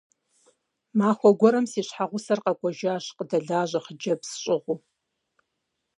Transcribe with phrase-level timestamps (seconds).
[0.97, 4.79] Махуэ гуэрым си щхьэгъусэр къэкӏуэжащ къыдэлажьэ хъыджэбз щӀыгъуу.